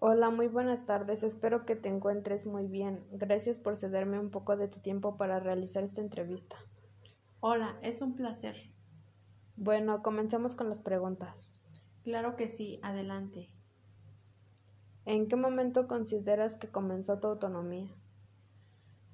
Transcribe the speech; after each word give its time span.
Hola, 0.00 0.28
muy 0.30 0.48
buenas 0.48 0.86
tardes. 0.86 1.22
Espero 1.22 1.64
que 1.64 1.76
te 1.76 1.88
encuentres 1.88 2.46
muy 2.46 2.66
bien. 2.66 3.06
Gracias 3.12 3.58
por 3.58 3.76
cederme 3.76 4.18
un 4.18 4.30
poco 4.30 4.56
de 4.56 4.66
tu 4.66 4.80
tiempo 4.80 5.16
para 5.16 5.38
realizar 5.38 5.84
esta 5.84 6.00
entrevista. 6.00 6.56
Hola, 7.38 7.78
es 7.80 8.02
un 8.02 8.16
placer. 8.16 8.56
Bueno, 9.54 10.02
comencemos 10.02 10.56
con 10.56 10.68
las 10.68 10.80
preguntas. 10.80 11.60
Claro 12.02 12.34
que 12.34 12.48
sí, 12.48 12.80
adelante. 12.82 13.50
¿En 15.06 15.28
qué 15.28 15.36
momento 15.36 15.86
consideras 15.86 16.56
que 16.56 16.68
comenzó 16.68 17.20
tu 17.20 17.28
autonomía? 17.28 17.94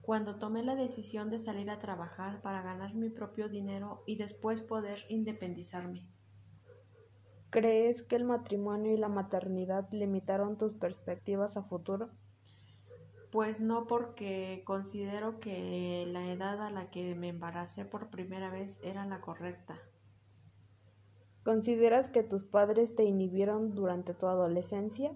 Cuando 0.00 0.38
tomé 0.38 0.62
la 0.62 0.76
decisión 0.76 1.28
de 1.28 1.38
salir 1.38 1.70
a 1.70 1.78
trabajar 1.78 2.40
para 2.40 2.62
ganar 2.62 2.94
mi 2.94 3.10
propio 3.10 3.50
dinero 3.50 4.02
y 4.06 4.16
después 4.16 4.62
poder 4.62 5.00
independizarme. 5.10 6.08
¿Crees 7.50 8.04
que 8.04 8.14
el 8.14 8.24
matrimonio 8.24 8.92
y 8.92 8.96
la 8.96 9.08
maternidad 9.08 9.88
limitaron 9.90 10.56
tus 10.56 10.74
perspectivas 10.74 11.56
a 11.56 11.64
futuro? 11.64 12.10
Pues 13.32 13.60
no 13.60 13.88
porque 13.88 14.62
considero 14.64 15.40
que 15.40 16.04
la 16.06 16.30
edad 16.30 16.60
a 16.62 16.70
la 16.70 16.90
que 16.90 17.14
me 17.16 17.28
embaracé 17.28 17.84
por 17.84 18.08
primera 18.10 18.50
vez 18.50 18.78
era 18.82 19.04
la 19.04 19.20
correcta. 19.20 19.78
¿Consideras 21.42 22.06
que 22.08 22.22
tus 22.22 22.44
padres 22.44 22.94
te 22.94 23.04
inhibieron 23.04 23.74
durante 23.74 24.14
tu 24.14 24.26
adolescencia? 24.26 25.12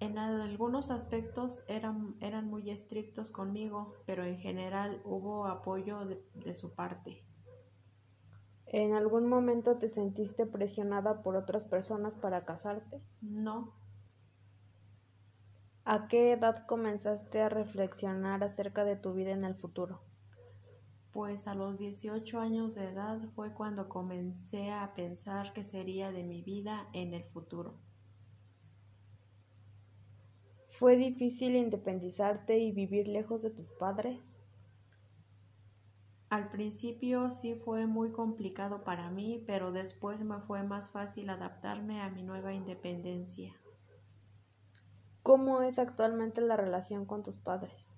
En 0.00 0.18
algunos 0.18 0.90
aspectos 0.90 1.62
eran, 1.68 2.16
eran 2.20 2.46
muy 2.48 2.70
estrictos 2.70 3.30
conmigo, 3.30 3.94
pero 4.06 4.24
en 4.24 4.38
general 4.38 5.02
hubo 5.04 5.46
apoyo 5.46 6.04
de, 6.06 6.22
de 6.34 6.54
su 6.54 6.74
parte. 6.74 7.24
¿En 8.76 8.92
algún 8.92 9.28
momento 9.28 9.78
te 9.78 9.88
sentiste 9.88 10.46
presionada 10.46 11.22
por 11.22 11.36
otras 11.36 11.64
personas 11.64 12.16
para 12.16 12.44
casarte? 12.44 13.00
No. 13.20 13.72
¿A 15.84 16.08
qué 16.08 16.32
edad 16.32 16.66
comenzaste 16.66 17.40
a 17.40 17.48
reflexionar 17.48 18.42
acerca 18.42 18.82
de 18.82 18.96
tu 18.96 19.14
vida 19.14 19.30
en 19.30 19.44
el 19.44 19.54
futuro? 19.54 20.00
Pues 21.12 21.46
a 21.46 21.54
los 21.54 21.78
18 21.78 22.40
años 22.40 22.74
de 22.74 22.88
edad 22.88 23.20
fue 23.36 23.54
cuando 23.54 23.88
comencé 23.88 24.72
a 24.72 24.92
pensar 24.96 25.52
qué 25.52 25.62
sería 25.62 26.10
de 26.10 26.24
mi 26.24 26.42
vida 26.42 26.88
en 26.92 27.14
el 27.14 27.22
futuro. 27.22 27.78
¿Fue 30.66 30.96
difícil 30.96 31.54
independizarte 31.54 32.58
y 32.58 32.72
vivir 32.72 33.06
lejos 33.06 33.42
de 33.42 33.50
tus 33.50 33.70
padres? 33.70 34.43
Al 36.30 36.48
principio 36.50 37.30
sí 37.30 37.54
fue 37.54 37.86
muy 37.86 38.10
complicado 38.10 38.82
para 38.82 39.10
mí, 39.10 39.44
pero 39.46 39.72
después 39.72 40.24
me 40.24 40.40
fue 40.40 40.62
más 40.62 40.90
fácil 40.90 41.30
adaptarme 41.30 42.00
a 42.00 42.10
mi 42.10 42.22
nueva 42.22 42.52
independencia. 42.52 43.54
¿Cómo 45.22 45.62
es 45.62 45.78
actualmente 45.78 46.40
la 46.40 46.56
relación 46.56 47.06
con 47.06 47.22
tus 47.22 47.38
padres? 47.38 47.88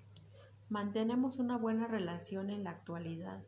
Mantenemos 0.68 1.38
una 1.38 1.56
buena 1.56 1.86
relación 1.86 2.50
en 2.50 2.64
la 2.64 2.70
actualidad. 2.70 3.42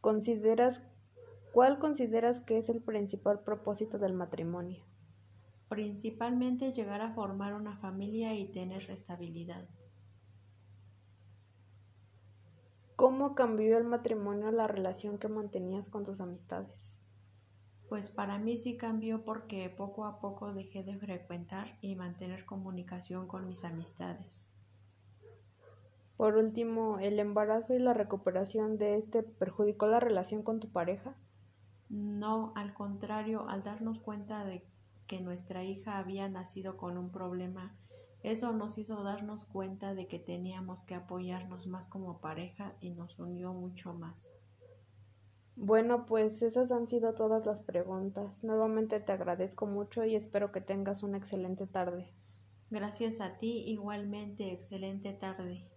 ¿Consideras 0.00 0.82
cuál 1.52 1.78
consideras 1.78 2.40
que 2.40 2.58
es 2.58 2.68
el 2.68 2.82
principal 2.82 3.40
propósito 3.40 3.98
del 3.98 4.12
matrimonio? 4.12 4.84
Principalmente 5.68 6.72
llegar 6.72 7.00
a 7.00 7.12
formar 7.12 7.54
una 7.54 7.76
familia 7.76 8.34
y 8.34 8.50
tener 8.50 8.90
estabilidad. 8.90 9.68
¿Cómo 13.00 13.34
cambió 13.34 13.78
el 13.78 13.84
matrimonio 13.84 14.52
la 14.52 14.66
relación 14.66 15.16
que 15.16 15.26
mantenías 15.26 15.88
con 15.88 16.04
tus 16.04 16.20
amistades? 16.20 17.00
Pues 17.88 18.10
para 18.10 18.38
mí 18.38 18.58
sí 18.58 18.76
cambió 18.76 19.24
porque 19.24 19.70
poco 19.70 20.04
a 20.04 20.20
poco 20.20 20.52
dejé 20.52 20.82
de 20.82 20.98
frecuentar 20.98 21.78
y 21.80 21.96
mantener 21.96 22.44
comunicación 22.44 23.26
con 23.26 23.48
mis 23.48 23.64
amistades. 23.64 24.58
Por 26.18 26.36
último, 26.36 26.98
¿el 26.98 27.18
embarazo 27.18 27.72
y 27.72 27.78
la 27.78 27.94
recuperación 27.94 28.76
de 28.76 28.98
este 28.98 29.22
perjudicó 29.22 29.86
la 29.86 30.00
relación 30.00 30.42
con 30.42 30.60
tu 30.60 30.70
pareja? 30.70 31.16
No, 31.88 32.52
al 32.54 32.74
contrario, 32.74 33.48
al 33.48 33.62
darnos 33.62 33.98
cuenta 33.98 34.44
de 34.44 34.62
que 35.06 35.22
nuestra 35.22 35.64
hija 35.64 35.96
había 35.96 36.28
nacido 36.28 36.76
con 36.76 36.98
un 36.98 37.10
problema 37.10 37.74
eso 38.22 38.52
nos 38.52 38.78
hizo 38.78 39.02
darnos 39.02 39.44
cuenta 39.44 39.94
de 39.94 40.06
que 40.06 40.18
teníamos 40.18 40.84
que 40.84 40.94
apoyarnos 40.94 41.66
más 41.66 41.88
como 41.88 42.20
pareja 42.20 42.74
y 42.80 42.90
nos 42.90 43.18
unió 43.18 43.52
mucho 43.52 43.94
más. 43.94 44.28
Bueno, 45.56 46.06
pues 46.06 46.40
esas 46.42 46.70
han 46.70 46.88
sido 46.88 47.14
todas 47.14 47.44
las 47.46 47.60
preguntas. 47.60 48.42
Nuevamente 48.44 49.00
te 49.00 49.12
agradezco 49.12 49.66
mucho 49.66 50.04
y 50.04 50.14
espero 50.14 50.52
que 50.52 50.60
tengas 50.60 51.02
una 51.02 51.18
excelente 51.18 51.66
tarde. 51.66 52.14
Gracias 52.70 53.20
a 53.20 53.36
ti, 53.36 53.64
igualmente, 53.66 54.52
excelente 54.52 55.12
tarde. 55.12 55.68